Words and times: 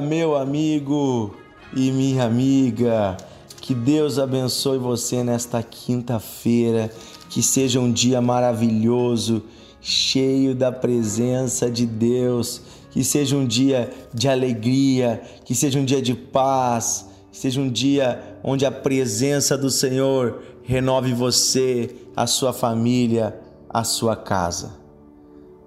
meu 0.00 0.36
amigo 0.36 1.34
e 1.74 1.90
minha 1.90 2.24
amiga. 2.24 3.16
Que 3.60 3.74
Deus 3.74 4.18
abençoe 4.18 4.78
você 4.78 5.22
nesta 5.22 5.62
quinta-feira. 5.62 6.90
Que 7.28 7.42
seja 7.42 7.78
um 7.80 7.92
dia 7.92 8.20
maravilhoso, 8.20 9.42
cheio 9.80 10.54
da 10.54 10.72
presença 10.72 11.70
de 11.70 11.86
Deus. 11.86 12.62
Que 12.90 13.04
seja 13.04 13.36
um 13.36 13.46
dia 13.46 13.90
de 14.12 14.28
alegria, 14.28 15.22
que 15.44 15.54
seja 15.54 15.78
um 15.78 15.84
dia 15.84 16.00
de 16.00 16.14
paz, 16.14 17.06
que 17.30 17.36
seja 17.36 17.60
um 17.60 17.70
dia 17.70 18.38
onde 18.42 18.64
a 18.64 18.70
presença 18.70 19.56
do 19.56 19.70
Senhor 19.70 20.42
renove 20.62 21.12
você, 21.12 21.94
a 22.16 22.26
sua 22.26 22.52
família, 22.52 23.38
a 23.68 23.84
sua 23.84 24.16
casa. 24.16 24.72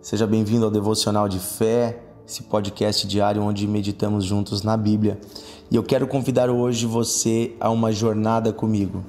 Seja 0.02 0.26
bem-vindo 0.26 0.66
ao 0.66 0.72
Devocional 0.72 1.30
de 1.30 1.40
Fé 1.40 2.11
esse 2.28 2.44
podcast 2.44 3.08
diário 3.08 3.42
onde 3.42 3.68
meditamos 3.68 4.26
juntos 4.26 4.62
na 4.62 4.78
Bíblia. 4.78 5.20
E 5.70 5.76
eu 5.76 5.84
quero 5.84 6.08
convidar 6.08 6.50
hoje 6.50 6.86
você 6.86 7.56
a 7.60 7.70
uma 7.70 7.92
jornada 7.92 8.54
comigo. 8.54 9.04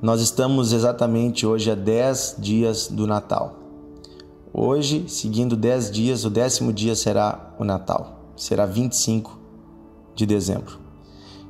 Nós 0.00 0.20
estamos 0.20 0.72
exatamente 0.72 1.46
hoje 1.46 1.70
a 1.70 1.74
10 1.74 2.36
dias 2.38 2.88
do 2.88 3.06
Natal. 3.06 3.56
Hoje, 4.52 5.04
seguindo 5.08 5.56
10 5.56 5.90
dias, 5.90 6.24
o 6.24 6.30
décimo 6.30 6.72
dia 6.72 6.96
será 6.96 7.54
o 7.58 7.64
Natal. 7.64 8.20
Será 8.36 8.66
25 8.66 9.38
de 10.14 10.26
dezembro. 10.26 10.78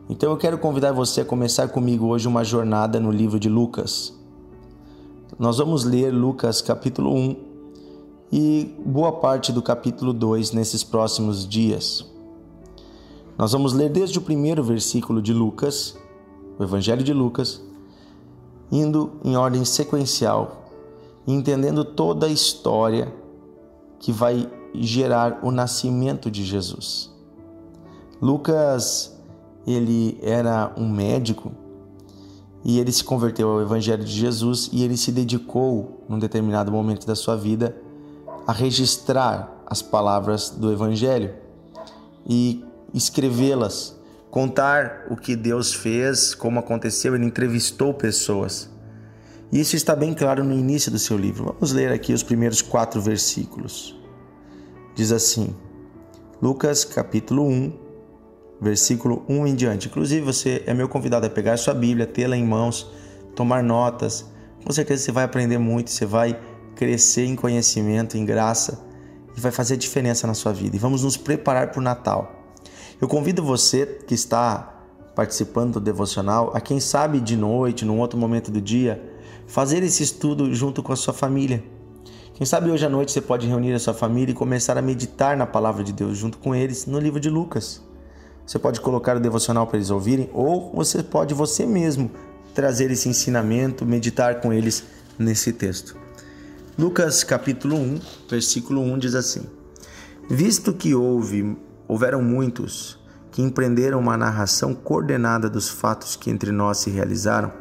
Então 0.08 0.30
eu 0.30 0.36
quero 0.36 0.58
convidar 0.58 0.92
você 0.92 1.20
a 1.20 1.24
começar 1.24 1.68
comigo 1.68 2.06
hoje 2.06 2.26
uma 2.26 2.42
jornada 2.42 2.98
no 2.98 3.10
livro 3.10 3.38
de 3.38 3.48
Lucas. 3.48 4.12
Nós 5.38 5.58
vamos 5.58 5.84
ler 5.84 6.10
Lucas 6.12 6.60
capítulo 6.60 7.14
1, 7.14 7.49
e 8.32 8.74
boa 8.84 9.12
parte 9.12 9.52
do 9.52 9.62
capítulo 9.62 10.12
2 10.12 10.52
nesses 10.52 10.84
próximos 10.84 11.48
dias. 11.48 12.04
Nós 13.36 13.52
vamos 13.52 13.72
ler 13.72 13.90
desde 13.90 14.18
o 14.18 14.22
primeiro 14.22 14.62
versículo 14.62 15.20
de 15.20 15.32
Lucas, 15.32 15.96
o 16.58 16.62
Evangelho 16.62 17.02
de 17.02 17.12
Lucas, 17.12 17.62
indo 18.70 19.12
em 19.24 19.36
ordem 19.36 19.64
sequencial 19.64 20.60
entendendo 21.26 21.84
toda 21.84 22.26
a 22.26 22.30
história 22.30 23.12
que 23.98 24.12
vai 24.12 24.50
gerar 24.74 25.40
o 25.42 25.50
nascimento 25.50 26.30
de 26.30 26.44
Jesus. 26.44 27.10
Lucas, 28.20 29.18
ele 29.66 30.18
era 30.22 30.72
um 30.76 30.88
médico 30.88 31.52
e 32.64 32.78
ele 32.78 32.92
se 32.92 33.02
converteu 33.02 33.50
ao 33.50 33.60
Evangelho 33.60 34.04
de 34.04 34.12
Jesus 34.12 34.70
e 34.72 34.82
ele 34.82 34.96
se 34.96 35.12
dedicou, 35.12 36.04
num 36.08 36.18
determinado 36.18 36.70
momento 36.70 37.06
da 37.06 37.14
sua 37.14 37.36
vida, 37.36 37.76
a 38.46 38.52
registrar 38.52 39.62
as 39.66 39.82
palavras 39.82 40.50
do 40.50 40.72
Evangelho 40.72 41.34
e 42.28 42.64
escrevê-las, 42.92 43.96
contar 44.30 45.06
o 45.10 45.16
que 45.16 45.36
Deus 45.36 45.72
fez, 45.72 46.34
como 46.34 46.58
aconteceu, 46.58 47.14
ele 47.14 47.24
entrevistou 47.24 47.94
pessoas. 47.94 48.68
Isso 49.52 49.74
está 49.74 49.96
bem 49.96 50.14
claro 50.14 50.44
no 50.44 50.52
início 50.52 50.90
do 50.92 50.98
seu 50.98 51.16
livro. 51.16 51.46
Vamos 51.46 51.72
ler 51.72 51.92
aqui 51.92 52.12
os 52.12 52.22
primeiros 52.22 52.62
quatro 52.62 53.00
versículos. 53.00 53.96
Diz 54.94 55.10
assim, 55.10 55.54
Lucas 56.40 56.84
capítulo 56.84 57.46
1, 57.46 57.72
versículo 58.60 59.24
1 59.28 59.46
em 59.46 59.54
diante. 59.54 59.88
Inclusive, 59.88 60.20
você 60.20 60.62
é 60.66 60.74
meu 60.74 60.88
convidado 60.88 61.26
a 61.26 61.30
pegar 61.30 61.56
sua 61.56 61.74
Bíblia, 61.74 62.06
tê-la 62.06 62.36
em 62.36 62.44
mãos, 62.44 62.90
tomar 63.34 63.62
notas. 63.62 64.24
Com 64.64 64.72
certeza 64.72 65.04
você 65.04 65.12
vai 65.12 65.24
aprender 65.24 65.58
muito, 65.58 65.90
você 65.90 66.06
vai 66.06 66.38
crescer 66.80 67.26
em 67.26 67.36
conhecimento, 67.36 68.16
em 68.16 68.24
graça 68.24 68.80
e 69.36 69.40
vai 69.40 69.52
fazer 69.52 69.76
diferença 69.76 70.26
na 70.26 70.32
sua 70.32 70.50
vida. 70.50 70.74
E 70.74 70.78
vamos 70.78 71.04
nos 71.04 71.14
preparar 71.14 71.70
para 71.70 71.78
o 71.78 71.82
Natal. 71.82 72.32
Eu 72.98 73.06
convido 73.06 73.42
você 73.42 73.84
que 74.06 74.14
está 74.14 74.82
participando 75.14 75.74
do 75.74 75.80
devocional 75.80 76.50
a 76.54 76.60
quem 76.60 76.80
sabe 76.80 77.20
de 77.20 77.36
noite, 77.36 77.84
num 77.84 77.98
outro 77.98 78.18
momento 78.18 78.50
do 78.50 78.62
dia, 78.62 78.98
fazer 79.46 79.82
esse 79.82 80.02
estudo 80.02 80.54
junto 80.54 80.82
com 80.82 80.90
a 80.90 80.96
sua 80.96 81.12
família. 81.12 81.62
Quem 82.32 82.46
sabe 82.46 82.70
hoje 82.70 82.86
à 82.86 82.88
noite 82.88 83.12
você 83.12 83.20
pode 83.20 83.46
reunir 83.46 83.74
a 83.74 83.78
sua 83.78 83.92
família 83.92 84.32
e 84.32 84.34
começar 84.34 84.78
a 84.78 84.82
meditar 84.82 85.36
na 85.36 85.44
palavra 85.44 85.84
de 85.84 85.92
Deus 85.92 86.16
junto 86.16 86.38
com 86.38 86.54
eles 86.54 86.86
no 86.86 86.98
livro 86.98 87.20
de 87.20 87.28
Lucas. 87.28 87.82
Você 88.46 88.58
pode 88.58 88.80
colocar 88.80 89.18
o 89.18 89.20
devocional 89.20 89.66
para 89.66 89.76
eles 89.76 89.90
ouvirem 89.90 90.30
ou 90.32 90.72
você 90.72 91.02
pode 91.02 91.34
você 91.34 91.66
mesmo 91.66 92.10
trazer 92.54 92.90
esse 92.90 93.06
ensinamento, 93.06 93.84
meditar 93.84 94.40
com 94.40 94.50
eles 94.50 94.82
nesse 95.18 95.52
texto. 95.52 95.99
Lucas 96.80 97.22
capítulo 97.22 97.76
1, 97.76 98.00
versículo 98.30 98.80
1 98.80 98.98
diz 99.00 99.14
assim: 99.14 99.42
Visto 100.30 100.72
que 100.72 100.94
houve, 100.94 101.54
houveram 101.86 102.22
muitos 102.22 102.98
que 103.30 103.42
empreenderam 103.42 104.00
uma 104.00 104.16
narração 104.16 104.72
coordenada 104.72 105.50
dos 105.50 105.68
fatos 105.68 106.16
que 106.16 106.30
entre 106.30 106.50
nós 106.50 106.78
se 106.78 106.88
realizaram, 106.88 107.52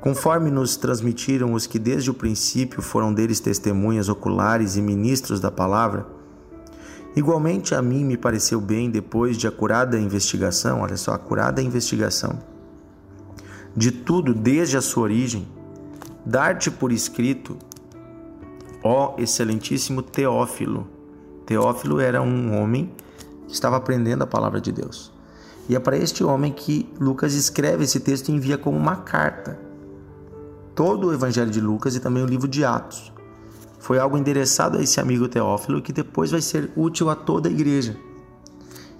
conforme 0.00 0.50
nos 0.50 0.76
transmitiram 0.76 1.52
os 1.52 1.66
que 1.66 1.78
desde 1.78 2.10
o 2.10 2.14
princípio 2.14 2.80
foram 2.80 3.12
deles 3.12 3.38
testemunhas 3.38 4.08
oculares 4.08 4.76
e 4.76 4.80
ministros 4.80 5.38
da 5.38 5.50
palavra, 5.50 6.06
igualmente 7.14 7.74
a 7.74 7.82
mim 7.82 8.02
me 8.02 8.16
pareceu 8.16 8.62
bem, 8.62 8.90
depois 8.90 9.36
de 9.36 9.46
acurada 9.46 10.00
investigação, 10.00 10.80
olha 10.80 10.96
só, 10.96 11.12
acurada 11.12 11.60
investigação, 11.60 12.38
de 13.76 13.90
tudo 13.90 14.32
desde 14.32 14.78
a 14.78 14.80
sua 14.80 15.02
origem, 15.02 15.46
dar-te 16.24 16.70
por 16.70 16.92
escrito 16.92 17.58
ó 18.82 19.14
excelentíssimo 19.18 20.02
Teófilo. 20.02 20.86
Teófilo 21.46 22.00
era 22.00 22.22
um 22.22 22.60
homem 22.60 22.92
que 23.46 23.54
estava 23.54 23.76
aprendendo 23.76 24.22
a 24.22 24.26
palavra 24.26 24.60
de 24.60 24.72
Deus. 24.72 25.12
E 25.68 25.76
é 25.76 25.78
para 25.78 25.96
este 25.96 26.24
homem 26.24 26.52
que 26.52 26.88
Lucas 26.98 27.34
escreve 27.34 27.84
esse 27.84 28.00
texto 28.00 28.28
e 28.28 28.32
envia 28.32 28.58
como 28.58 28.76
uma 28.76 28.96
carta. 28.96 29.58
Todo 30.74 31.08
o 31.08 31.12
Evangelho 31.12 31.50
de 31.50 31.60
Lucas 31.60 31.94
e 31.94 32.00
também 32.00 32.22
o 32.22 32.26
livro 32.26 32.48
de 32.48 32.64
Atos. 32.64 33.12
Foi 33.78 33.98
algo 33.98 34.16
endereçado 34.16 34.78
a 34.78 34.82
esse 34.82 35.00
amigo 35.00 35.28
Teófilo 35.28 35.82
que 35.82 35.92
depois 35.92 36.30
vai 36.30 36.40
ser 36.40 36.70
útil 36.76 37.10
a 37.10 37.14
toda 37.14 37.48
a 37.48 37.52
igreja. 37.52 37.96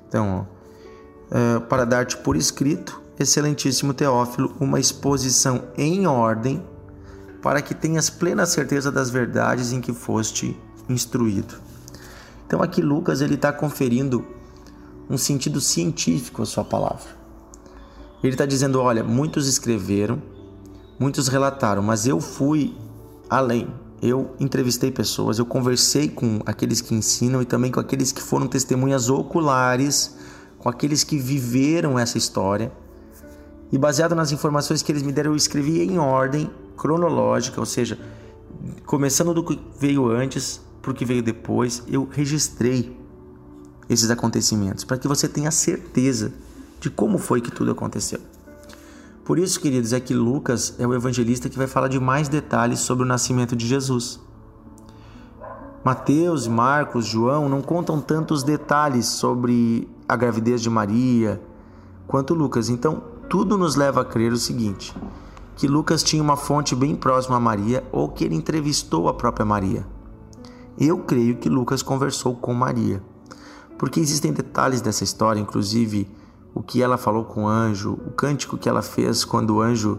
Então, 0.09 0.47
ó, 0.48 1.37
é, 1.37 1.60
para 1.60 1.84
dar-te 1.84 2.16
por 2.19 2.37
escrito, 2.37 3.00
excelentíssimo 3.19 3.94
Teófilo, 3.94 4.54
uma 4.60 4.78
exposição 4.78 5.65
em 5.76 6.06
ordem 6.06 6.62
para 7.42 7.60
que 7.60 7.75
tenhas 7.75 8.08
plena 8.08 8.47
certeza 8.47 8.91
das 8.91 9.10
verdades 9.10 9.72
em 9.72 9.80
que 9.80 9.92
foste 9.92 10.56
instruído. 10.88 11.56
Então 12.47 12.62
aqui 12.62 12.80
Lucas 12.80 13.20
ele 13.20 13.34
está 13.34 13.53
conferindo 13.53 14.25
um 15.10 15.19
sentido 15.19 15.60
científico 15.60 16.42
à 16.42 16.47
sua 16.47 16.64
palavra. 16.64 17.20
Ele 18.22 18.34
está 18.34 18.47
dizendo, 18.47 18.80
olha, 18.80 19.03
muitos 19.03 19.48
escreveram, 19.48 20.22
muitos 20.98 21.26
relataram, 21.26 21.82
mas 21.82 22.06
eu 22.06 22.20
fui 22.20 22.76
além. 23.28 23.69
Eu 24.00 24.34
entrevistei 24.38 24.92
pessoas, 24.92 25.38
eu 25.38 25.47
conversei 25.47 26.09
com 26.09 26.41
aqueles 26.47 26.80
que 26.80 26.94
ensinam 26.94 27.42
e 27.42 27.44
também 27.44 27.72
com 27.72 27.80
aqueles 27.80 28.12
que 28.12 28.22
foram 28.22 28.47
testemunhas 28.47 29.09
oculares, 29.09 30.16
com 30.59 30.69
aqueles 30.69 31.03
que 31.03 31.19
viveram 31.19 31.98
essa 31.98 32.16
história. 32.16 32.72
E 33.72 33.78
baseado 33.78 34.14
nas 34.14 34.30
informações 34.30 34.82
que 34.82 34.92
eles 34.92 35.03
me 35.03 35.12
deram, 35.12 35.32
eu 35.32 35.36
escrevi 35.36 35.82
em 35.82 35.98
ordem 35.98 36.50
cronológica, 36.77 37.60
ou 37.60 37.66
seja, 37.66 37.99
começando 38.87 39.33
do 39.33 39.44
que 39.44 39.60
veio 39.78 40.10
antes 40.10 40.60
para 40.81 40.91
o 40.91 40.94
que 40.94 41.05
veio 41.05 41.22
depois, 41.22 41.83
eu 41.87 42.09
registrei 42.10 42.97
esses 43.88 44.10
acontecimentos 44.10 44.84
para 44.84 44.99
que 44.99 45.06
você 45.06 45.28
tenha 45.28 45.50
certeza 45.50 46.33
de 46.81 46.91
como 46.91 47.19
foi 47.19 47.41
que 47.41 47.50
tudo 47.50 47.71
aconteceu. 47.71 48.21
Por 49.24 49.39
isso, 49.39 49.60
queridos, 49.60 49.92
é 49.92 50.01
que 50.01 50.15
Lucas 50.15 50.74
é 50.78 50.86
o 50.86 50.92
evangelista 50.92 51.48
que 51.48 51.57
vai 51.57 51.69
falar 51.69 51.89
de 51.89 52.01
mais 52.01 52.28
detalhes 52.28 52.80
sobre 52.80 53.04
o 53.04 53.07
nascimento 53.07 53.54
de 53.54 53.66
Jesus. 53.66 54.21
Mateus, 55.84 56.48
Marcos, 56.48 57.07
João 57.07 57.48
não 57.48 57.63
contam 57.63 58.01
tantos 58.01 58.42
detalhes 58.42 59.07
sobre 59.07 59.89
a 60.09 60.16
gravidez 60.16 60.60
de 60.60 60.71
Maria 60.71 61.41
quanto 62.07 62.34
Lucas. 62.34 62.68
Então, 62.68 63.03
tudo 63.28 63.57
nos 63.57 63.77
leva 63.77 64.03
a 64.03 64.04
crer 64.04 64.33
o 64.33 64.36
seguinte: 64.36 64.95
que 65.57 65.69
Lucas 65.69 66.03
tinha 66.03 66.22
uma 66.22 66.37
fonte 66.37 66.75
bem 66.75 66.95
próxima 66.95 67.37
a 67.37 67.41
Maria 67.41 67.84
ou 67.93 68.09
que 68.09 68.25
ele 68.25 68.34
entrevistou 68.34 69.09
a 69.09 69.15
própria 69.15 69.45
Maria. 69.45 69.87
Eu 70.78 70.99
creio 70.99 71.37
que 71.37 71.49
Lucas 71.49 71.83
conversou 71.83 72.34
com 72.34 72.54
Maria, 72.54 73.03
porque 73.78 74.01
existem 74.01 74.33
detalhes 74.33 74.81
dessa 74.81 75.04
história, 75.04 75.41
inclusive 75.41 76.09
o 76.54 76.63
que 76.63 76.83
ela 76.83 76.97
falou 76.97 77.25
com 77.25 77.45
o 77.45 77.49
anjo, 77.49 77.93
o 78.07 78.10
cântico 78.10 78.57
que 78.57 78.69
ela 78.69 78.83
fez 78.83 79.25
quando 79.25 79.57
o 79.57 79.60
anjo 79.60 79.99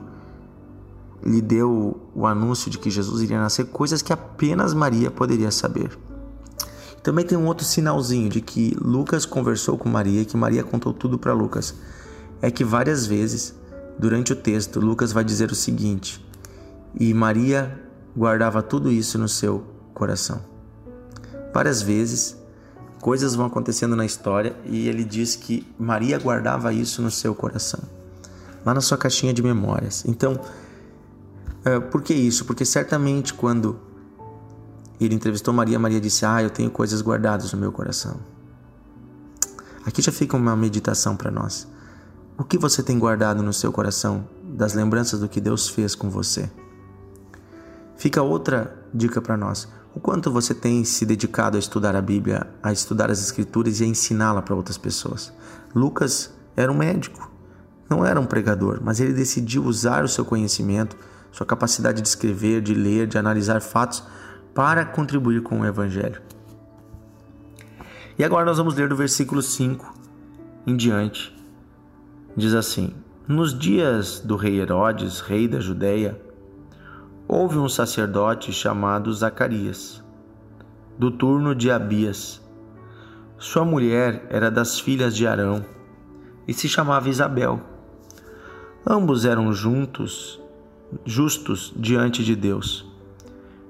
lhe 1.25 1.41
deu 1.41 1.99
o 2.13 2.27
anúncio 2.27 2.69
de 2.69 2.77
que 2.77 2.89
Jesus 2.89 3.21
iria 3.21 3.39
nascer, 3.39 3.65
coisas 3.65 4.01
que 4.01 4.11
apenas 4.11 4.73
Maria 4.73 5.09
poderia 5.09 5.51
saber. 5.51 5.97
Também 7.01 7.25
tem 7.25 7.37
um 7.37 7.47
outro 7.47 7.65
sinalzinho 7.65 8.29
de 8.29 8.41
que 8.41 8.75
Lucas 8.81 9.25
conversou 9.25 9.77
com 9.77 9.89
Maria 9.89 10.25
que 10.25 10.37
Maria 10.37 10.63
contou 10.63 10.93
tudo 10.93 11.17
para 11.17 11.33
Lucas. 11.33 11.75
É 12.41 12.49
que 12.49 12.63
várias 12.63 13.05
vezes 13.05 13.53
Durante 13.97 14.33
o 14.33 14.35
texto, 14.35 14.79
Lucas 14.79 15.11
vai 15.11 15.23
dizer 15.23 15.51
o 15.51 15.55
seguinte: 15.55 16.23
E 16.99 17.13
Maria 17.13 17.79
guardava 18.15 18.61
tudo 18.61 18.91
isso 18.91 19.17
no 19.17 19.27
seu 19.27 19.63
coração. 19.93 20.41
Várias 21.53 21.81
vezes, 21.81 22.35
coisas 22.99 23.35
vão 23.35 23.45
acontecendo 23.45 23.95
na 23.95 24.05
história 24.05 24.55
e 24.65 24.87
ele 24.87 25.03
diz 25.03 25.35
que 25.35 25.67
Maria 25.77 26.17
guardava 26.17 26.73
isso 26.73 27.01
no 27.01 27.11
seu 27.11 27.35
coração, 27.35 27.81
lá 28.65 28.73
na 28.73 28.81
sua 28.81 28.97
caixinha 28.97 29.33
de 29.33 29.43
memórias. 29.43 30.03
Então, 30.05 30.39
é, 31.63 31.79
por 31.79 32.01
que 32.01 32.13
isso? 32.13 32.45
Porque 32.45 32.65
certamente 32.65 33.33
quando 33.33 33.79
ele 34.99 35.15
entrevistou 35.15 35.53
Maria, 35.53 35.77
Maria 35.77 35.99
disse: 35.99 36.25
Ah, 36.25 36.41
eu 36.41 36.49
tenho 36.49 36.69
coisas 36.69 37.01
guardadas 37.01 37.51
no 37.53 37.59
meu 37.59 37.71
coração. 37.71 38.19
Aqui 39.85 40.01
já 40.01 40.11
fica 40.11 40.37
uma 40.37 40.55
meditação 40.55 41.15
para 41.15 41.29
nós. 41.29 41.67
O 42.35 42.43
que 42.43 42.57
você 42.57 42.81
tem 42.81 42.97
guardado 42.97 43.43
no 43.43 43.53
seu 43.53 43.71
coração 43.71 44.27
das 44.41 44.73
lembranças 44.73 45.19
do 45.19 45.29
que 45.29 45.39
Deus 45.39 45.69
fez 45.69 45.93
com 45.93 46.09
você? 46.09 46.49
Fica 47.95 48.23
outra 48.23 48.75
dica 48.91 49.21
para 49.21 49.37
nós. 49.37 49.67
O 49.93 49.99
quanto 49.99 50.31
você 50.31 50.55
tem 50.55 50.83
se 50.83 51.05
dedicado 51.05 51.57
a 51.57 51.59
estudar 51.59 51.95
a 51.95 52.01
Bíblia, 52.01 52.47
a 52.63 52.73
estudar 52.73 53.11
as 53.11 53.21
Escrituras 53.21 53.79
e 53.79 53.83
a 53.83 53.87
ensiná-la 53.87 54.41
para 54.41 54.55
outras 54.55 54.79
pessoas? 54.79 55.31
Lucas 55.75 56.33
era 56.55 56.71
um 56.71 56.75
médico, 56.75 57.31
não 57.87 58.03
era 58.03 58.19
um 58.19 58.25
pregador, 58.25 58.79
mas 58.83 58.99
ele 58.99 59.13
decidiu 59.13 59.63
usar 59.63 60.03
o 60.03 60.09
seu 60.09 60.25
conhecimento, 60.25 60.97
sua 61.31 61.45
capacidade 61.45 62.01
de 62.01 62.07
escrever, 62.07 62.63
de 62.63 62.73
ler, 62.73 63.05
de 63.05 63.17
analisar 63.19 63.61
fatos 63.61 64.03
para 64.55 64.83
contribuir 64.85 65.43
com 65.43 65.61
o 65.61 65.65
Evangelho. 65.65 66.19
E 68.17 68.23
agora 68.23 68.43
nós 68.43 68.57
vamos 68.57 68.73
ler 68.73 68.89
do 68.89 68.95
versículo 68.95 69.41
5 69.41 69.93
em 70.65 70.75
diante. 70.75 71.42
Diz 72.35 72.55
assim: 72.55 72.93
Nos 73.27 73.57
dias 73.57 74.19
do 74.19 74.35
rei 74.35 74.59
Herodes, 74.59 75.19
rei 75.19 75.47
da 75.47 75.59
Judéia, 75.59 76.19
houve 77.27 77.59
um 77.59 77.69
sacerdote 77.69 78.51
chamado 78.51 79.13
Zacarias, 79.13 80.03
do 80.97 81.11
turno 81.11 81.53
de 81.53 81.69
Abias. 81.69 82.41
Sua 83.37 83.63
mulher 83.63 84.25
era 84.29 84.49
das 84.49 84.79
filhas 84.79 85.15
de 85.15 85.27
Arão 85.27 85.63
e 86.47 86.53
se 86.53 86.67
chamava 86.67 87.09
Isabel. 87.09 87.61
Ambos 88.85 89.25
eram 89.25 89.53
juntos, 89.53 90.41
justos 91.05 91.71
diante 91.75 92.23
de 92.23 92.35
Deus, 92.35 92.85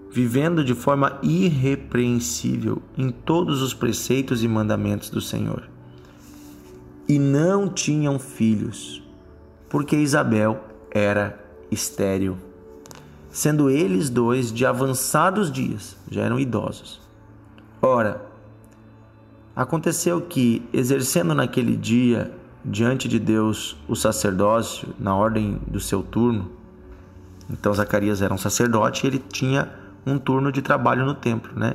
vivendo 0.10 0.64
de 0.64 0.74
forma 0.74 1.20
irrepreensível 1.22 2.82
em 2.98 3.10
todos 3.12 3.62
os 3.62 3.74
preceitos 3.74 4.42
e 4.42 4.48
mandamentos 4.48 5.10
do 5.10 5.20
Senhor. 5.20 5.73
E 7.08 7.20
não 7.20 7.68
tinham 7.68 8.18
filhos, 8.18 9.04
porque 9.70 9.96
Isabel 9.96 10.64
era 10.92 11.40
estéril 11.70 12.38
sendo 13.34 13.68
eles 13.68 14.12
dois 14.12 14.54
de 14.54 14.64
avançados 14.64 15.52
dias, 15.52 15.98
já 16.10 16.22
eram 16.22 16.40
idosos. 16.40 17.02
Ora, 17.82 18.24
aconteceu 19.56 20.22
que, 20.22 20.64
exercendo 20.72 21.34
naquele 21.34 21.76
dia 21.76 22.32
diante 22.64 23.08
de 23.08 23.18
Deus 23.18 23.76
o 23.88 23.96
sacerdócio 23.96 24.90
na 25.00 25.16
ordem 25.16 25.60
do 25.66 25.80
seu 25.80 26.04
turno, 26.04 26.52
então 27.50 27.74
Zacarias 27.74 28.22
era 28.22 28.32
um 28.32 28.38
sacerdote 28.38 29.04
e 29.04 29.10
ele 29.10 29.20
tinha 29.20 29.68
um 30.06 30.20
turno 30.20 30.52
de 30.52 30.62
trabalho 30.62 31.04
no 31.04 31.16
templo, 31.16 31.52
né? 31.60 31.74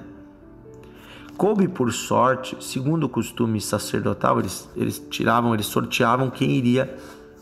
Coube 1.39 1.69
por 1.69 1.91
sorte, 1.93 2.57
segundo 2.61 3.05
o 3.05 3.09
costume 3.09 3.61
sacerdotal, 3.61 4.41
eles, 4.41 4.69
eles 4.77 4.99
tiravam, 5.09 5.55
eles 5.55 5.67
sorteavam 5.67 6.29
quem 6.29 6.51
iria 6.51 6.99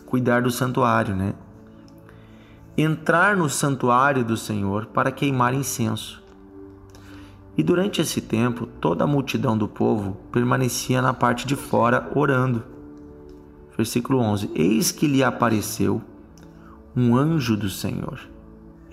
cuidar 0.06 0.43
do 0.43 0.50
santuário, 0.52 1.16
né? 1.16 1.34
entrar 2.76 3.37
no 3.37 3.48
santuário 3.48 4.22
do 4.22 4.37
Senhor 4.37 4.87
para 4.87 5.10
queimar 5.10 5.54
incenso. 5.54 6.22
E 7.56 7.62
durante 7.62 8.02
esse 8.02 8.20
tempo, 8.20 8.66
toda 8.66 9.04
a 9.04 9.06
multidão 9.06 9.56
do 9.56 9.66
povo 9.66 10.19
permanecia 10.31 11.00
na 11.00 11.14
parte 11.14 11.46
de 11.46 11.56
fora 11.56 12.10
orando. 12.14 12.62
Versículo 13.75 14.19
11: 14.19 14.50
Eis 14.54 14.93
que 14.93 15.06
lhe 15.06 15.25
apareceu 15.25 16.02
um 16.94 17.16
anjo 17.16 17.56
do 17.56 17.70
Senhor, 17.70 18.20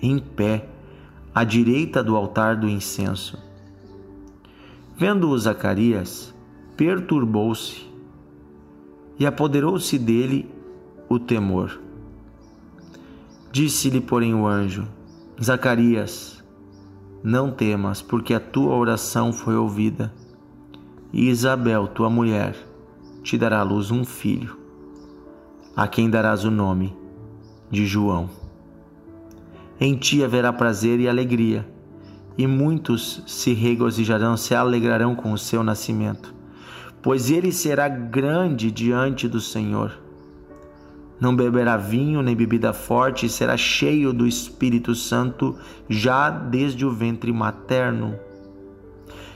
em 0.00 0.18
pé, 0.18 0.66
à 1.34 1.44
direita 1.44 2.02
do 2.02 2.16
altar 2.16 2.56
do 2.56 2.66
incenso. 2.66 3.38
Vendo-o 4.96 5.36
Zacarias, 5.36 6.32
perturbou-se 6.76 7.84
e 9.18 9.26
apoderou-se 9.26 9.98
dele 9.98 10.48
o 11.08 11.18
temor. 11.18 11.80
Disse-lhe, 13.50 14.00
porém, 14.00 14.34
o 14.34 14.46
anjo: 14.46 14.86
Zacarias, 15.42 16.44
não 17.22 17.50
temas, 17.50 18.02
porque 18.02 18.34
a 18.34 18.40
tua 18.40 18.76
oração 18.76 19.32
foi 19.32 19.56
ouvida. 19.56 20.14
E 21.12 21.28
Isabel, 21.28 21.88
tua 21.88 22.10
mulher, 22.10 22.56
te 23.22 23.36
dará 23.38 23.60
à 23.60 23.62
luz 23.62 23.90
um 23.90 24.04
filho, 24.04 24.56
a 25.74 25.88
quem 25.88 26.10
darás 26.10 26.44
o 26.44 26.50
nome 26.50 26.96
de 27.70 27.86
João. 27.86 28.30
Em 29.80 29.96
ti 29.96 30.22
haverá 30.22 30.52
prazer 30.52 31.00
e 31.00 31.08
alegria, 31.08 31.68
e 32.36 32.46
muitos 32.46 33.22
se 33.26 33.52
regozijarão, 33.52 34.36
se 34.36 34.54
alegrarão 34.54 35.14
com 35.14 35.32
o 35.32 35.38
seu 35.38 35.62
nascimento, 35.62 36.34
pois 37.02 37.30
ele 37.30 37.52
será 37.52 37.88
grande 37.88 38.70
diante 38.70 39.28
do 39.28 39.40
Senhor 39.40 40.04
não 41.20 41.34
beberá 41.34 41.76
vinho 41.76 42.20
nem 42.22 42.34
bebida 42.34 42.72
forte, 42.72 43.26
e 43.26 43.30
será 43.30 43.56
cheio 43.56 44.12
do 44.12 44.26
Espírito 44.26 44.94
Santo 44.94 45.56
já 45.88 46.28
desde 46.28 46.84
o 46.84 46.90
ventre 46.90 47.32
materno. 47.32 48.18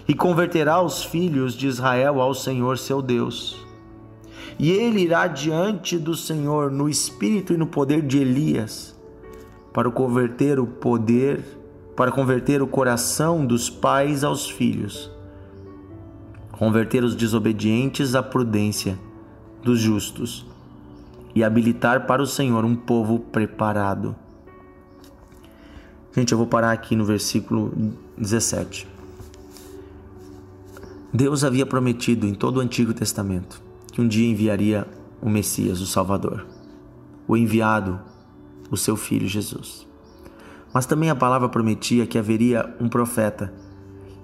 E 0.06 0.14
converterá 0.14 0.82
os 0.82 1.02
filhos 1.02 1.54
de 1.54 1.66
Israel 1.66 2.20
ao 2.20 2.34
Senhor 2.34 2.78
seu 2.78 3.00
Deus. 3.00 3.64
E 4.58 4.70
ele 4.70 5.00
irá 5.00 5.26
diante 5.26 5.96
do 5.96 6.14
Senhor 6.14 6.70
no 6.70 6.88
espírito 6.88 7.52
e 7.52 7.56
no 7.56 7.66
poder 7.66 8.02
de 8.02 8.18
Elias, 8.18 8.98
para 9.72 9.90
converter 9.90 10.58
o 10.58 10.66
poder, 10.66 11.57
para 11.98 12.12
converter 12.12 12.62
o 12.62 12.66
coração 12.68 13.44
dos 13.44 13.68
pais 13.68 14.22
aos 14.22 14.48
filhos, 14.48 15.10
converter 16.52 17.02
os 17.02 17.16
desobedientes 17.16 18.14
à 18.14 18.22
prudência 18.22 18.96
dos 19.64 19.80
justos 19.80 20.46
e 21.34 21.42
habilitar 21.42 22.06
para 22.06 22.22
o 22.22 22.26
Senhor 22.26 22.64
um 22.64 22.76
povo 22.76 23.18
preparado. 23.18 24.14
Gente, 26.14 26.30
eu 26.30 26.38
vou 26.38 26.46
parar 26.46 26.70
aqui 26.70 26.94
no 26.94 27.04
versículo 27.04 27.72
17. 28.16 28.86
Deus 31.12 31.42
havia 31.42 31.66
prometido 31.66 32.28
em 32.28 32.34
todo 32.34 32.58
o 32.58 32.60
Antigo 32.60 32.94
Testamento 32.94 33.60
que 33.90 34.00
um 34.00 34.06
dia 34.06 34.30
enviaria 34.30 34.86
o 35.20 35.28
Messias, 35.28 35.80
o 35.80 35.86
Salvador, 35.86 36.46
o 37.26 37.36
enviado, 37.36 37.98
o 38.70 38.76
seu 38.76 38.94
filho 38.94 39.26
Jesus. 39.26 39.87
Mas 40.72 40.86
também 40.86 41.10
a 41.10 41.14
palavra 41.14 41.48
prometia 41.48 42.06
que 42.06 42.18
haveria 42.18 42.74
um 42.80 42.88
profeta 42.88 43.52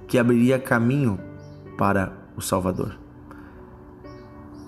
que 0.06 0.18
abriria 0.18 0.58
caminho 0.58 1.18
para 1.78 2.12
o 2.36 2.40
Salvador. 2.40 2.98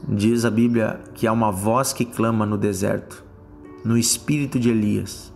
Diz 0.09 0.45
a 0.45 0.51
Bíblia 0.51 1.01
que 1.15 1.27
há 1.27 1.33
uma 1.33 1.51
voz 1.51 1.93
que 1.93 2.05
clama 2.05 2.47
no 2.47 2.57
deserto, 2.57 3.25
no 3.85 3.97
espírito 3.97 4.59
de 4.59 4.71
Elias. 4.71 5.33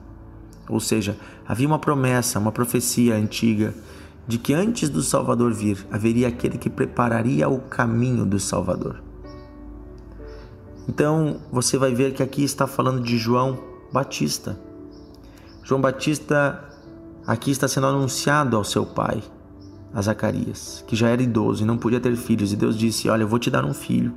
Ou 0.68 0.80
seja, 0.80 1.16
havia 1.46 1.66
uma 1.66 1.78
promessa, 1.78 2.38
uma 2.38 2.52
profecia 2.52 3.16
antiga 3.16 3.74
de 4.26 4.38
que 4.38 4.54
antes 4.54 4.88
do 4.88 5.02
Salvador 5.02 5.52
vir, 5.52 5.84
haveria 5.90 6.28
aquele 6.28 6.56
que 6.56 6.70
prepararia 6.70 7.48
o 7.48 7.58
caminho 7.60 8.24
do 8.24 8.38
Salvador. 8.38 9.02
Então, 10.88 11.40
você 11.50 11.76
vai 11.76 11.94
ver 11.94 12.14
que 12.14 12.22
aqui 12.22 12.44
está 12.44 12.66
falando 12.66 13.02
de 13.02 13.18
João 13.18 13.58
Batista. 13.92 14.58
João 15.62 15.80
Batista 15.80 16.64
aqui 17.26 17.50
está 17.50 17.68
sendo 17.68 17.86
anunciado 17.86 18.56
ao 18.56 18.64
seu 18.64 18.84
pai, 18.86 19.22
a 19.92 20.00
Zacarias, 20.00 20.84
que 20.86 20.96
já 20.96 21.08
era 21.08 21.22
idoso 21.22 21.62
e 21.62 21.66
não 21.66 21.76
podia 21.76 22.00
ter 22.00 22.16
filhos, 22.16 22.52
e 22.52 22.56
Deus 22.56 22.76
disse: 22.76 23.08
Olha, 23.08 23.22
eu 23.22 23.28
vou 23.28 23.38
te 23.38 23.50
dar 23.50 23.64
um 23.64 23.74
filho. 23.74 24.12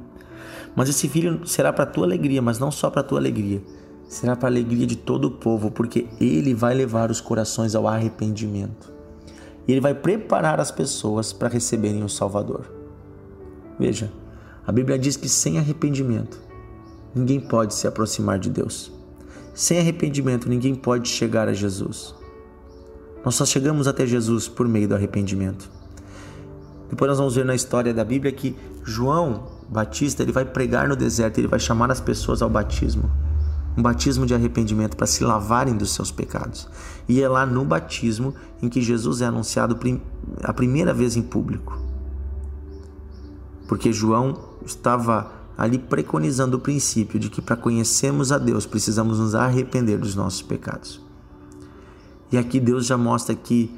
Mas 0.76 0.90
esse 0.90 1.08
filho 1.08 1.46
será 1.46 1.72
para 1.72 1.86
tua 1.86 2.06
alegria, 2.06 2.42
mas 2.42 2.60
não 2.60 2.72
só 2.72 2.90
para 2.90 3.04
tua 3.04 3.20
alegria. 3.20 3.62
Será 4.08 4.36
para 4.36 4.48
a 4.48 4.52
alegria 4.52 4.86
de 4.86 4.96
todo 4.96 5.26
o 5.26 5.32
povo, 5.32 5.72
porque 5.72 6.08
ele 6.20 6.54
vai 6.54 6.74
levar 6.74 7.12
os 7.12 7.22
corações 7.22 7.76
ao 7.76 7.88
arrependimento. 7.88 8.92
E 9.68 9.72
ele 9.72 9.82
vai 9.82 9.94
preparar 9.94 10.60
as 10.60 10.72
pessoas 10.72 11.32
para 11.32 11.48
receberem 11.48 12.04
o 12.04 12.10
Salvador. 12.10 12.66
Veja, 13.80 14.12
a 14.66 14.72
Bíblia 14.72 14.98
diz 14.98 15.16
que 15.16 15.30
sem 15.30 15.58
arrependimento 15.58 16.40
ninguém 17.16 17.40
pode 17.40 17.74
se 17.74 17.88
aproximar 17.88 18.40
de 18.40 18.50
Deus. 18.50 18.92
Sem 19.54 19.80
arrependimento 19.80 20.50
ninguém 20.50 20.74
pode 20.76 21.08
chegar 21.10 21.48
a 21.48 21.54
Jesus. 21.54 22.16
Nós 23.24 23.36
só 23.36 23.46
chegamos 23.46 23.88
até 23.88 24.06
Jesus 24.06 24.48
por 24.48 24.68
meio 24.68 24.88
do 24.88 24.96
arrependimento. 24.96 25.70
Depois 26.90 27.10
nós 27.10 27.18
vamos 27.18 27.36
ver 27.36 27.46
na 27.46 27.56
história 27.56 27.94
da 27.94 28.04
Bíblia 28.04 28.32
que 28.32 28.56
João 28.84 29.48
Batista, 29.70 30.22
ele 30.22 30.32
vai 30.32 30.46
pregar 30.46 30.88
no 30.88 30.96
deserto, 30.96 31.40
ele 31.40 31.48
vai 31.48 31.60
chamar 31.60 31.90
as 31.90 32.02
pessoas 32.02 32.42
ao 32.42 32.50
batismo. 32.50 33.10
Um 33.76 33.82
batismo 33.82 34.26
de 34.26 34.36
arrependimento 34.36 34.96
para 34.96 35.08
se 35.08 35.24
lavarem 35.24 35.76
dos 35.76 35.92
seus 35.94 36.12
pecados. 36.12 36.70
E 37.08 37.22
é 37.22 37.28
lá 37.28 37.46
no 37.46 37.66
batismo 37.66 38.36
em 38.62 38.70
que 38.70 38.82
Jesus 38.82 39.22
é 39.22 39.26
anunciado 39.26 39.80
a 40.44 40.54
primeira 40.54 40.94
vez 40.94 41.16
em 41.16 41.22
público. 41.24 41.82
porque 43.68 43.92
João 43.92 44.38
estava 44.66 45.32
ali 45.58 45.78
preconizando 45.78 46.58
o 46.58 46.60
princípio 46.60 47.20
de 47.20 47.30
que 47.30 47.42
para 47.42 47.56
conhecermos 47.56 48.32
a 48.32 48.38
Deus 48.38 48.66
precisamos 48.66 49.20
nos 49.20 49.36
arrepender 49.36 49.98
dos 49.98 50.16
nossos 50.16 50.42
pecados. 50.42 51.02
E 52.32 52.38
aqui 52.38 52.60
Deus 52.60 52.86
já 52.86 52.98
mostra 52.98 53.36
que 53.36 53.72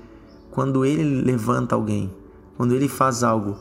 quando 0.50 0.86
ele 0.86 1.22
levanta 1.22 1.76
alguém, 1.76 2.10
quando 2.56 2.74
ele 2.74 2.88
faz 2.88 3.24
algo, 3.24 3.58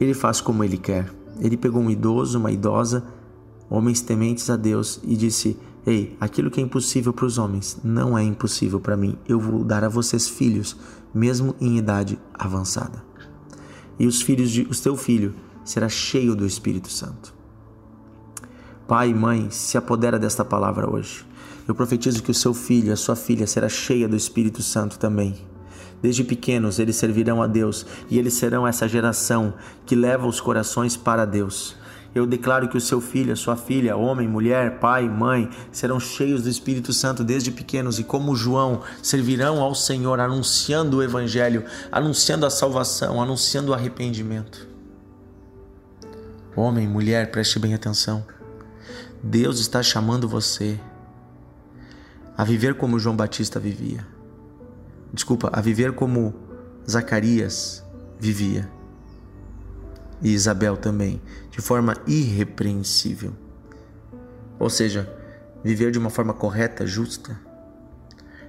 ele 0.00 0.14
faz 0.14 0.40
como 0.40 0.64
ele 0.64 0.78
quer. 0.78 1.12
Ele 1.38 1.56
pegou 1.56 1.82
um 1.82 1.90
idoso, 1.90 2.38
uma 2.38 2.50
idosa, 2.50 3.04
homens 3.68 4.00
tementes 4.00 4.48
a 4.48 4.56
Deus 4.56 5.00
e 5.04 5.16
disse: 5.16 5.58
Ei, 5.86 6.16
aquilo 6.18 6.50
que 6.50 6.60
é 6.60 6.62
impossível 6.62 7.12
para 7.12 7.26
os 7.26 7.36
homens 7.36 7.78
não 7.84 8.16
é 8.16 8.22
impossível 8.22 8.80
para 8.80 8.96
mim. 8.96 9.18
Eu 9.28 9.38
vou 9.38 9.62
dar 9.62 9.84
a 9.84 9.88
vocês 9.88 10.26
filhos, 10.26 10.76
mesmo 11.12 11.54
em 11.60 11.76
idade 11.76 12.18
avançada. 12.32 13.04
E 13.98 14.06
os 14.06 14.22
filhos 14.22 14.50
de 14.50 14.62
o 14.62 14.74
teu 14.74 14.96
filho 14.96 15.34
será 15.64 15.88
cheio 15.88 16.34
do 16.34 16.46
Espírito 16.46 16.90
Santo. 16.90 17.33
Pai 18.86 19.08
e 19.08 19.14
mãe, 19.14 19.48
se 19.50 19.78
apodera 19.78 20.18
desta 20.18 20.44
palavra 20.44 20.90
hoje. 20.90 21.24
Eu 21.66 21.74
profetizo 21.74 22.22
que 22.22 22.30
o 22.30 22.34
seu 22.34 22.52
filho, 22.52 22.92
a 22.92 22.96
sua 22.96 23.16
filha 23.16 23.46
será 23.46 23.68
cheia 23.68 24.06
do 24.06 24.14
Espírito 24.14 24.62
Santo 24.62 24.98
também. 24.98 25.34
Desde 26.02 26.22
pequenos 26.22 26.78
eles 26.78 26.96
servirão 26.96 27.42
a 27.42 27.46
Deus 27.46 27.86
e 28.10 28.18
eles 28.18 28.34
serão 28.34 28.66
essa 28.66 28.86
geração 28.86 29.54
que 29.86 29.96
leva 29.96 30.26
os 30.26 30.38
corações 30.38 30.98
para 30.98 31.24
Deus. 31.24 31.74
Eu 32.14 32.26
declaro 32.26 32.68
que 32.68 32.76
o 32.76 32.80
seu 32.80 33.00
filho, 33.00 33.32
a 33.32 33.36
sua 33.36 33.56
filha, 33.56 33.96
homem, 33.96 34.28
mulher, 34.28 34.78
pai, 34.78 35.08
mãe, 35.08 35.48
serão 35.72 35.98
cheios 35.98 36.42
do 36.42 36.50
Espírito 36.50 36.92
Santo 36.92 37.24
desde 37.24 37.50
pequenos 37.50 37.98
e, 37.98 38.04
como 38.04 38.36
João, 38.36 38.82
servirão 39.02 39.62
ao 39.62 39.74
Senhor 39.74 40.20
anunciando 40.20 40.98
o 40.98 41.02
Evangelho, 41.02 41.64
anunciando 41.90 42.44
a 42.44 42.50
salvação, 42.50 43.20
anunciando 43.20 43.72
o 43.72 43.74
arrependimento. 43.74 44.68
Homem, 46.54 46.86
mulher, 46.86 47.32
preste 47.32 47.58
bem 47.58 47.74
atenção. 47.74 48.24
Deus 49.26 49.58
está 49.58 49.82
chamando 49.82 50.28
você 50.28 50.78
a 52.36 52.44
viver 52.44 52.74
como 52.74 52.98
João 52.98 53.16
Batista 53.16 53.58
vivia. 53.58 54.06
Desculpa, 55.14 55.48
a 55.50 55.62
viver 55.62 55.94
como 55.94 56.34
Zacarias 56.86 57.82
vivia 58.20 58.70
e 60.20 60.28
Isabel 60.28 60.76
também, 60.76 61.22
de 61.50 61.62
forma 61.62 61.96
irrepreensível. 62.06 63.32
Ou 64.58 64.68
seja, 64.68 65.10
viver 65.64 65.90
de 65.90 65.98
uma 65.98 66.10
forma 66.10 66.34
correta, 66.34 66.86
justa. 66.86 67.34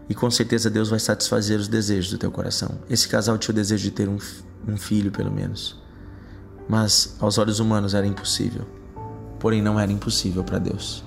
E 0.09 0.13
com 0.13 0.29
certeza 0.29 0.69
Deus 0.69 0.89
vai 0.89 0.99
satisfazer 0.99 1.57
os 1.57 1.69
desejos 1.69 2.11
do 2.11 2.17
teu 2.17 2.31
coração. 2.31 2.79
Esse 2.89 3.07
casal 3.07 3.37
tinha 3.37 3.53
o 3.53 3.55
desejo 3.55 3.83
de 3.83 3.91
ter 3.91 4.09
um, 4.09 4.17
um 4.67 4.75
filho, 4.75 5.09
pelo 5.09 5.31
menos. 5.31 5.81
Mas 6.67 7.15
aos 7.21 7.37
olhos 7.37 7.59
humanos 7.61 7.93
era 7.93 8.05
impossível. 8.05 8.74
Porém, 9.45 9.61
não 9.61 9.79
era 9.79 9.91
impossível 9.91 10.43
para 10.43 10.57
Deus. 10.57 11.03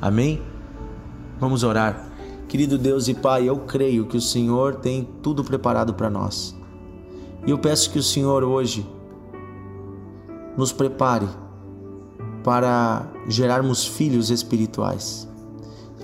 Amém? 0.00 0.40
Vamos 1.38 1.62
orar. 1.62 2.08
Querido 2.48 2.78
Deus 2.78 3.06
e 3.06 3.12
Pai, 3.12 3.46
eu 3.46 3.58
creio 3.58 4.06
que 4.06 4.16
o 4.16 4.20
Senhor 4.20 4.76
tem 4.76 5.06
tudo 5.22 5.44
preparado 5.44 5.92
para 5.92 6.08
nós. 6.08 6.56
E 7.46 7.50
eu 7.50 7.58
peço 7.58 7.90
que 7.90 7.98
o 7.98 8.02
Senhor 8.02 8.42
hoje 8.42 8.88
nos 10.56 10.72
prepare 10.72 11.28
para 12.42 13.12
gerarmos 13.28 13.86
filhos 13.86 14.30
espirituais, 14.30 15.28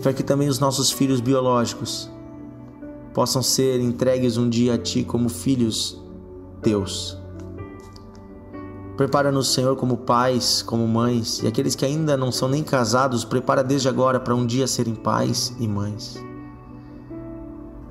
para 0.03 0.13
que 0.13 0.23
também 0.23 0.47
os 0.47 0.59
nossos 0.59 0.91
filhos 0.91 1.23
biológicos 1.23 2.11
possam 3.15 3.43
ser 3.43 3.81
entregues 3.81 4.37
um 4.37 4.47
dia 4.47 4.75
a 4.75 4.79
Ti 4.79 5.05
como 5.05 5.31
filhos 5.31 5.99
teus. 6.61 7.20
Prepara-nos, 9.01 9.55
Senhor, 9.55 9.77
como 9.77 9.97
pais, 9.97 10.61
como 10.61 10.87
mães, 10.87 11.43
e 11.43 11.47
aqueles 11.47 11.75
que 11.75 11.87
ainda 11.87 12.19
não 12.19 12.31
são 12.31 12.47
nem 12.47 12.63
casados, 12.63 13.25
prepara 13.25 13.65
desde 13.65 13.89
agora 13.89 14.21
para 14.21 14.35
um 14.35 14.45
dia 14.45 14.67
serem 14.67 14.95
pais 14.95 15.57
e 15.59 15.67
mães. 15.67 16.23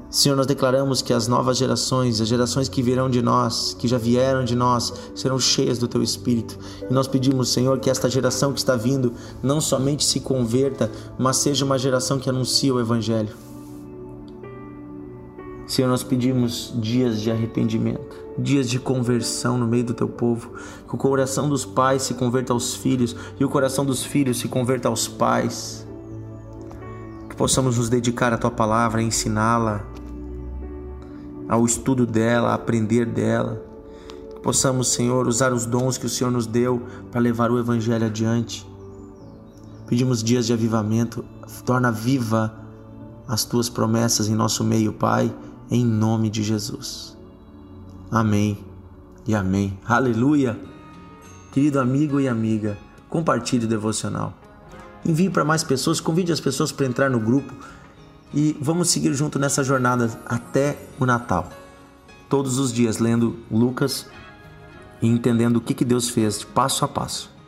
Senhor, 0.08 0.36
nós 0.36 0.46
declaramos 0.46 1.02
que 1.02 1.12
as 1.12 1.28
novas 1.28 1.58
gerações, 1.58 2.22
as 2.22 2.28
gerações 2.28 2.70
que 2.70 2.84
virão 2.84 3.10
de 3.10 3.24
nós, 3.24 3.76
que 3.80 3.88
já 3.88 3.98
vieram 3.98 4.46
de 4.46 4.56
nós, 4.56 4.94
serão 5.16 5.40
cheias 5.40 5.80
do 5.80 5.88
Teu 5.88 6.04
Espírito. 6.04 6.60
E 6.88 6.94
nós 6.94 7.08
pedimos, 7.08 7.50
Senhor, 7.50 7.80
que 7.80 7.90
esta 7.90 8.08
geração 8.08 8.54
que 8.54 8.60
está 8.60 8.76
vindo 8.76 9.12
não 9.42 9.60
somente 9.60 10.06
se 10.06 10.20
converta, 10.20 10.92
mas 11.18 11.38
seja 11.38 11.66
uma 11.66 11.80
geração 11.80 12.20
que 12.20 12.30
anuncia 12.30 12.72
o 12.72 12.80
Evangelho. 12.80 13.36
Senhor, 15.66 15.88
nós 15.88 16.04
pedimos 16.04 16.72
dias 16.76 17.20
de 17.20 17.32
arrependimento, 17.32 18.29
dias 18.40 18.70
de 18.70 18.80
conversão 18.80 19.58
no 19.58 19.68
meio 19.68 19.84
do 19.84 19.94
Teu 19.94 20.08
povo, 20.08 20.54
que 20.88 20.96
o 20.96 20.98
coração 20.98 21.50
dos 21.50 21.66
pais 21.66 22.04
se 22.04 22.14
converta 22.14 22.54
aos 22.54 22.76
filhos 22.76 23.16
e 23.40 23.46
o 23.46 23.50
coração 23.50 23.86
dos 23.86 24.04
filhos 24.04 24.40
se 24.40 24.48
converta 24.48 24.88
aos 24.88 25.08
pais. 25.08 25.86
Que 27.30 27.36
possamos 27.36 27.78
nos 27.78 27.90
dedicar 27.90 28.34
à 28.34 28.38
Tua 28.38 28.52
palavra, 28.52 29.02
ensiná-la, 29.02 29.84
ao 31.48 31.66
estudo 31.66 32.06
dela, 32.06 32.50
a 32.50 32.54
aprender 32.56 33.06
dela. 33.06 33.62
Que 34.36 34.40
possamos, 34.42 34.88
Senhor, 34.90 35.28
usar 35.28 35.52
os 35.52 35.66
dons 35.66 35.98
que 35.98 36.06
o 36.06 36.10
Senhor 36.10 36.32
nos 36.32 36.48
deu 36.48 36.82
para 37.12 37.20
levar 37.20 37.52
o 37.52 37.60
Evangelho 37.60 38.06
adiante. 38.06 38.68
Pedimos 39.88 40.24
dias 40.24 40.46
de 40.46 40.54
avivamento, 40.54 41.26
torna 41.66 41.92
viva 41.92 42.54
as 43.28 43.44
tuas 43.44 43.70
promessas 43.70 44.28
em 44.28 44.36
nosso 44.36 44.64
meio, 44.64 44.94
Pai, 44.94 45.34
em 45.70 45.86
nome 45.86 46.30
de 46.30 46.42
Jesus. 46.42 47.19
Amém 48.12 48.58
e 49.28 49.36
amém. 49.36 49.78
Aleluia! 49.86 50.60
Querido 51.52 51.80
amigo 51.80 52.20
e 52.20 52.28
amiga, 52.28 52.78
compartilhe 53.08 53.66
o 53.66 53.68
devocional. 53.68 54.34
Envie 55.06 55.30
para 55.30 55.46
mais 55.46 55.64
pessoas, 55.64 56.00
convide 56.00 56.32
as 56.32 56.40
pessoas 56.40 56.72
para 56.72 56.88
entrar 56.88 57.10
no 57.10 57.20
grupo 57.20 57.54
e 58.34 58.58
vamos 58.60 58.90
seguir 58.90 59.14
junto 59.14 59.38
nessa 59.38 59.64
jornada 59.64 60.10
até 60.26 60.78
o 61.00 61.06
Natal. 61.06 61.50
Todos 62.28 62.58
os 62.58 62.74
dias 62.74 62.98
lendo 62.98 63.38
Lucas 63.50 64.08
e 65.02 65.08
entendendo 65.08 65.58
o 65.58 65.62
que, 65.62 65.74
que 65.74 65.86
Deus 65.86 66.10
fez 66.10 66.44
passo 66.44 66.86
a 66.86 66.88
passo. 66.88 67.39